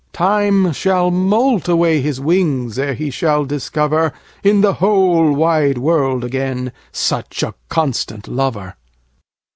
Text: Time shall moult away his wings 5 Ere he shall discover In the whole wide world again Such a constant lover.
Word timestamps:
Time 0.13 0.71
shall 0.71 1.11
moult 1.11 1.67
away 1.67 2.01
his 2.01 2.19
wings 2.19 2.77
5 2.79 2.83
Ere 2.87 2.93
he 2.95 3.11
shall 3.11 3.45
discover 3.45 4.11
In 4.43 4.61
the 4.61 4.73
whole 4.81 5.31
wide 5.31 5.77
world 5.77 6.23
again 6.23 6.71
Such 6.91 7.43
a 7.43 7.53
constant 7.69 8.27
lover. 8.27 8.77